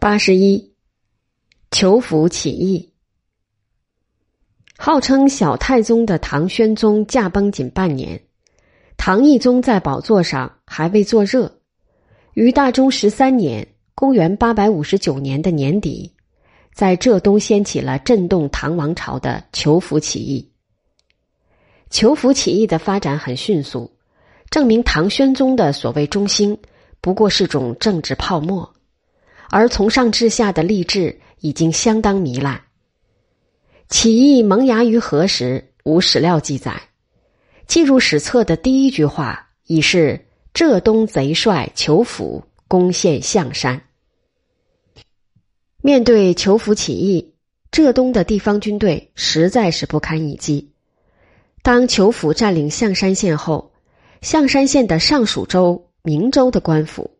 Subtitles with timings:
[0.00, 0.76] 八十一，
[1.72, 2.92] 裘府起义。
[4.76, 8.22] 号称小太宗的唐宣宗驾崩仅半年，
[8.96, 11.58] 唐懿宗在宝座上还未坐热，
[12.34, 13.66] 于大中十三年
[13.96, 16.14] （公元八百五十九年的年底），
[16.72, 20.52] 在浙东掀起了震动唐王朝的裘福起义。
[21.90, 23.90] 裘福起义的发展很迅速，
[24.48, 26.56] 证明唐宣宗的所谓中兴
[27.00, 28.76] 不过是种政治泡沫。
[29.50, 32.62] 而从上至下的吏治已经相当糜烂。
[33.88, 35.72] 起义萌芽于何时？
[35.84, 36.82] 无史料记载。
[37.66, 43.80] 记入史册的第一句话已是浙东贼帅裘府攻陷象山。
[45.80, 47.34] 面对裘府起义，
[47.70, 50.72] 浙东的地方军队实在是不堪一击。
[51.62, 53.72] 当裘府占领象山县后，
[54.20, 57.10] 象山县的上属州明州的官府，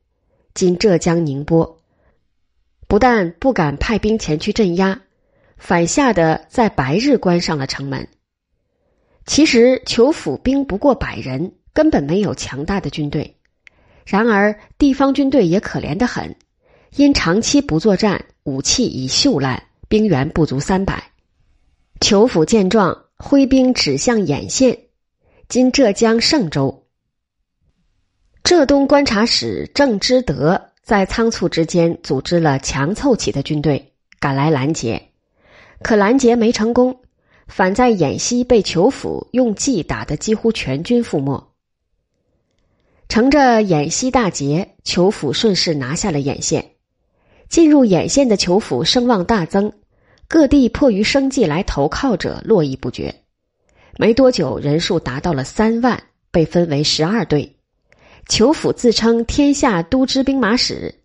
[0.52, 1.77] 今浙江宁波。
[2.88, 5.02] 不但不敢派兵前去镇压，
[5.58, 8.08] 反吓得在白日关上了城门。
[9.26, 13.36] 其实裘府兵不过百人，根本没有强大的军队。
[14.06, 16.34] 然而地方军队也可怜的很，
[16.96, 21.12] 因长期不作战，武器已锈烂，兵员不足三百。
[22.00, 24.78] 裘府见状，挥兵指向兖县
[25.46, 26.86] （今浙江嵊州）。
[28.42, 30.67] 浙东观察使郑之德。
[30.88, 35.10] 在仓促之间，组织了强凑起的军队赶来拦截，
[35.82, 37.00] 可拦截没成功，
[37.46, 41.52] 反在偃西被裘府用计打得几乎全军覆没。
[43.06, 46.70] 乘着偃西大捷，裘府顺势拿下了偃县。
[47.50, 49.74] 进入偃县的裘府声望大增，
[50.26, 53.14] 各地迫于生计来投靠者络绎不绝。
[53.98, 57.57] 没多久，人数达到了三万，被分为十二队。
[58.28, 60.96] 裘府自称天下都知兵马使，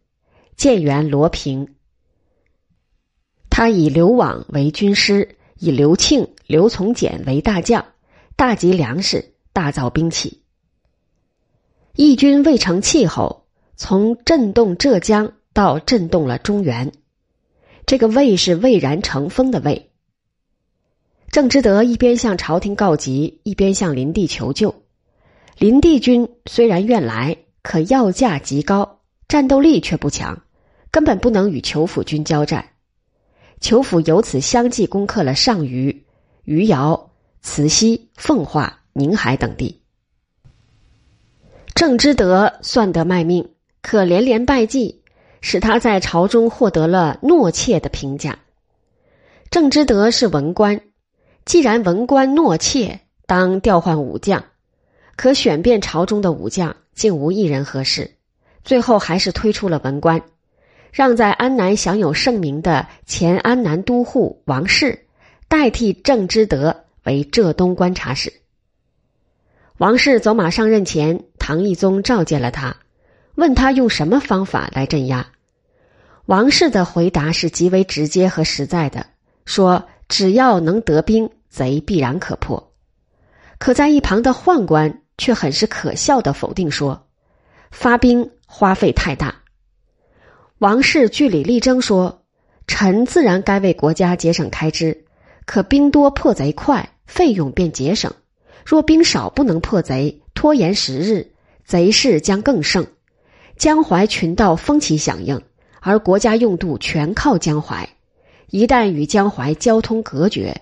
[0.57, 1.73] 建元罗平。
[3.49, 7.85] 他以刘往为军师，以刘庆、刘从简为大将，
[8.35, 10.41] 大集粮食，大造兵器。
[11.95, 13.45] 义军未成气候，
[13.77, 16.91] 从震动浙江到震动了中原，
[17.85, 19.91] 这个“魏”是蔚然成风的“魏”。
[21.31, 24.82] 郑之德一边向朝廷告急，一边向林地求救。
[25.57, 30.41] 林地军虽然愿来，可要价极高，战斗力却不强，
[30.91, 32.65] 根本不能与裘府军交战。
[33.59, 36.05] 裘府由此相继攻克了上虞、
[36.43, 39.81] 余姚、慈溪、奉化、宁海等地。
[41.73, 45.01] 郑之德算得卖命，可连连败绩，
[45.39, 48.39] 使他在朝中获得了懦怯的评价。
[49.49, 50.81] 郑之德是文官，
[51.45, 54.43] 既然文官懦怯，当调换武将。
[55.15, 58.15] 可选遍朝中的武将，竟无一人合适，
[58.63, 60.21] 最后还是推出了文官，
[60.91, 65.05] 让在安南享有盛名的前安南都护王氏
[65.47, 68.33] 代替郑之德为浙东观察使。
[69.77, 72.77] 王氏走马上任前，唐懿宗召见了他，
[73.35, 75.27] 问他用什么方法来镇压。
[76.25, 79.05] 王氏的回答是极为直接和实在的，
[79.45, 82.71] 说只要能得兵，贼必然可破。
[83.59, 85.01] 可在一旁的宦官。
[85.17, 87.07] 却很是可笑的否定说
[87.71, 89.35] ：“发兵花费太大。”
[90.59, 92.23] 王氏据理力争说
[92.67, 95.05] ：“臣自然该为国家节省开支，
[95.45, 98.11] 可兵多破贼快，费用便节省；
[98.65, 101.31] 若兵少不能破贼，拖延时日，
[101.65, 102.87] 贼势将更盛。
[103.57, 105.41] 江淮群盗风起响应，
[105.81, 107.89] 而国家用度全靠江淮，
[108.49, 110.61] 一旦与江淮交通隔绝，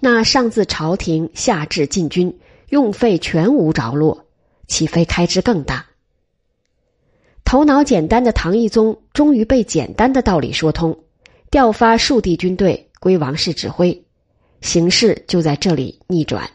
[0.00, 2.36] 那上自朝廷，下至禁军。”
[2.72, 4.24] 用费全无着落，
[4.66, 5.84] 岂非开支更大？
[7.44, 10.98] 头脑简单的唐懿宗终于被简单的道理说通，
[11.50, 14.02] 调发数地军队归王氏指挥，
[14.62, 16.48] 形势就在这里逆转。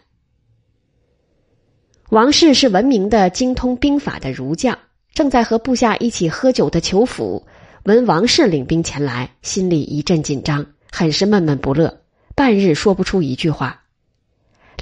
[2.09, 4.75] 王氏是闻名的精通兵法的儒将，
[5.13, 7.45] 正在和部下一起喝酒的裘府
[7.83, 12.01] 闻王氏领兵前来，心里一阵紧张，很是闷闷不乐，
[12.33, 13.83] 半日说不出一句话。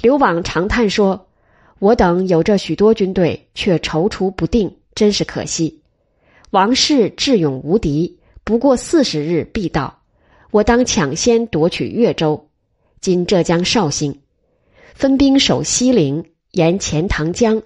[0.02, 1.26] 刘往长叹说。
[1.78, 5.82] 我等有着许多军队，却踌躇不定，真是可惜。
[6.50, 10.00] 王氏智勇无敌，不过四十日必到。
[10.50, 12.48] 我当抢先夺取越州，
[13.02, 14.18] 今浙江绍兴，
[14.94, 17.62] 分兵守西陵，沿钱塘江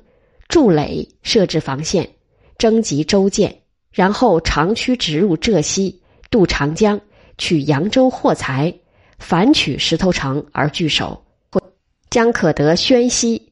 [0.49, 2.11] 筑垒，设置防线，
[2.59, 3.61] 征集州建，
[3.93, 7.01] 然后长驱直入浙西，渡长江，
[7.39, 8.75] 取扬州货财，
[9.21, 11.23] 反取石头城而据守，
[12.11, 13.47] 将可得宣西。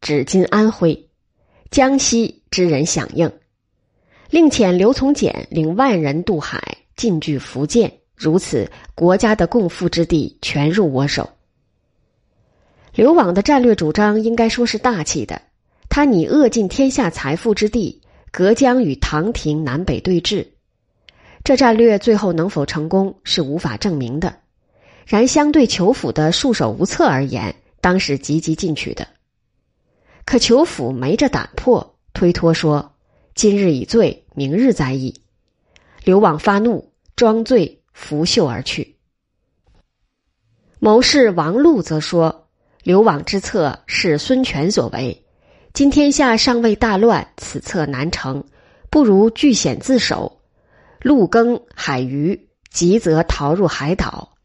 [0.00, 1.10] 指今安徽、
[1.70, 3.30] 江西之人响应，
[4.30, 11.28] 另遣刘从简领万人渡海，进据福建，如此国家的共富之地全入我手。
[12.94, 15.42] 刘往的战略主张应该说是大气的，
[15.90, 18.00] 他拟扼尽天下财富之地，
[18.32, 20.46] 隔江与唐廷南北对峙。
[21.44, 24.34] 这战略最后能否成功是无法证明的，
[25.04, 29.06] 然相对裘府的束手无策而言，当是积极进取的。
[30.24, 32.94] 可裘府没这胆魄，推脱说
[33.34, 35.22] ：“今日已醉，明日再议。”
[36.04, 38.96] 刘往发怒，装醉拂袖而去。
[40.78, 42.48] 谋士王禄则说
[42.82, 45.26] ：“刘往之策是孙权所为，
[45.74, 48.44] 今天下尚未大乱，此策难成，
[48.88, 50.40] 不如据险自守，
[51.00, 54.36] 陆耕海鱼，急则逃入海岛。”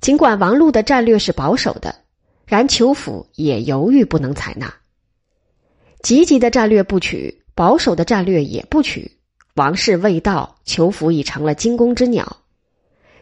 [0.00, 1.96] 尽管王禄的战略是保守的，
[2.48, 4.74] 然裘府也犹豫不能采纳。
[6.02, 9.12] 积极的战略不取，保守的战略也不取。
[9.54, 12.38] 王氏未到，裘府已成了惊弓之鸟。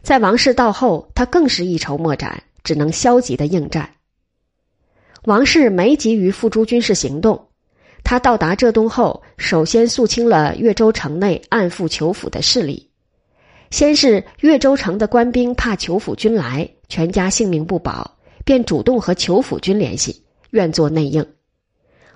[0.02, 3.90] 在王氏到后，他更是一筹莫展，只能消极的应战。
[5.25, 7.49] 王氏没急于付诸军事行动，
[8.05, 12.88] 他到达浙东后，首先肃清了越州城内暗附裘府的势力。
[13.73, 18.16] 先是越州城的官兵怕裘府军来，全家性命不保，
[18.47, 21.27] 便主动和裘府军联系，愿做内应。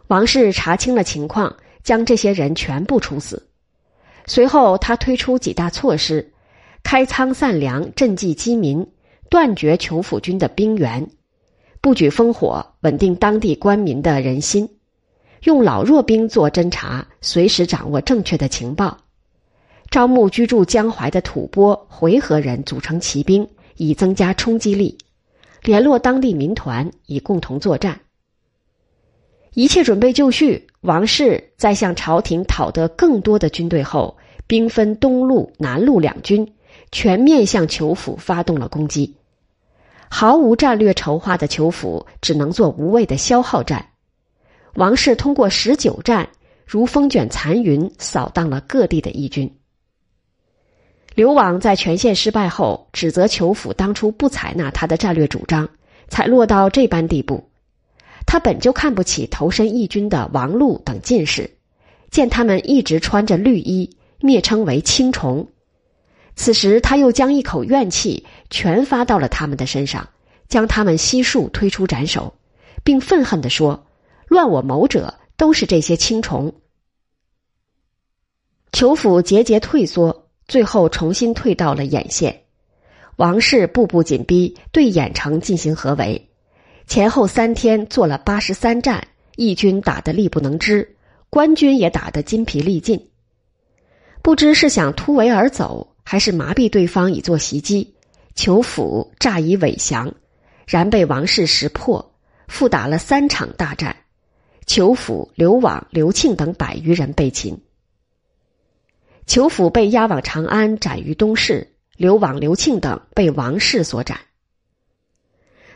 [0.07, 3.49] 王氏查清了情况，将这些人全部处死。
[4.27, 6.33] 随后，他推出几大措施：
[6.85, 8.87] 开仓散粮、赈济饥民、
[9.29, 11.11] 断绝裘府军的兵源、
[11.81, 14.69] 不举烽火、稳定当地官民的人心、
[15.43, 18.99] 用老弱兵做侦察，随时掌握正确的情报、
[19.91, 24.97] 招募居住江淮的吐蕃、回纥人组成骑兵，以增加冲击力；
[25.63, 28.01] 联络当地民团，以共同作战。
[29.55, 34.17] 一切准备就绪，王氏在向朝廷讨得更多的军队后。
[34.47, 36.55] 兵分东路、南路两军，
[36.91, 39.15] 全面向裘府发动了攻击。
[40.09, 43.91] 毫无战略筹划的裘府只能做无谓的消耗战。
[44.75, 46.29] 王氏通过十九战，
[46.67, 49.60] 如风卷残云，扫荡了各地的义军。
[51.15, 55.69] 刘网在全线失败后，指责裘府当初不采纳他的战略主张，
[56.09, 57.49] 才落到这般地步。
[58.27, 61.51] 他本就看不起投身义军的王禄等进士，
[62.11, 63.97] 见他们一直穿着绿衣。
[64.23, 65.49] 蔑称为青虫，
[66.37, 70.07] 此时他又将一口怨气全发到了他们的身上，
[70.47, 72.35] 将他们悉数推出斩首，
[72.85, 73.87] 并愤恨地说
[74.29, 76.53] ：“乱我谋者都是这些青虫。”
[78.73, 82.43] 裘府节节退缩，最后重新退到了兖县。
[83.15, 86.29] 王氏步步紧逼，对兖城进行合围，
[86.89, 89.07] 前后三天做了八十三战，
[89.37, 90.97] 义军打得力不能支，
[91.31, 93.09] 官军也打得筋疲力尽。
[94.23, 97.95] 不知是想突围而走，还是麻痹对方以作袭击，
[98.35, 100.13] 裘府诈以伪降，
[100.67, 102.13] 然被王氏识破，
[102.49, 103.95] 复打了三场大战，
[104.67, 107.57] 裘府、刘网、刘庆等百余人被擒。
[109.31, 111.65] 裘府被押往长安斩于东市，
[111.97, 114.19] 刘网、刘庆等被王氏所斩。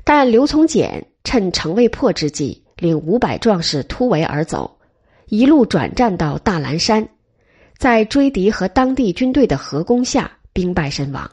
[0.02, 4.78] 但刘从简趁城未破之际，领五百壮士突围而走，
[5.26, 7.08] 一路转战到大兰山。
[7.78, 11.30] 在追敌和当地军队的合攻下，兵败身亡。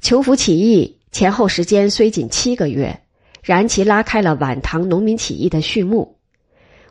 [0.00, 2.96] 裘府起义前后时间虽仅七个月，
[3.42, 6.16] 然其拉开了晚唐农民起义的序幕，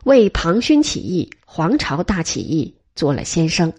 [0.04, 3.72] 为庞勋起义、黄巢大起义做了先生。